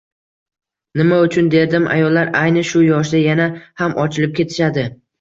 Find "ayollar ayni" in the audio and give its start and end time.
1.97-2.65